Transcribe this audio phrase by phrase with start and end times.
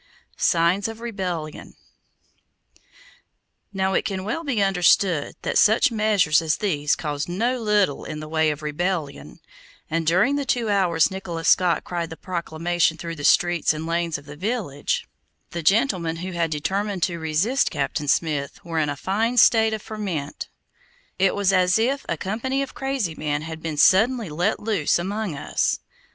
[0.35, 1.75] SIGNS OF REBELLION
[3.71, 8.19] Now it can well be understood that such measures as these caused no little in
[8.19, 9.39] the way of rebellion,
[9.91, 14.17] and during the two hours Nicholas Skot cried the proclamation through the streets and lanes
[14.17, 15.07] of the village,
[15.51, 19.83] the gentlemen who had determined to resist Captain Smith were in a fine state of
[19.83, 20.49] ferment.
[21.19, 25.35] It was as if a company of crazy men had been suddenly let loose among
[25.37, 25.79] us.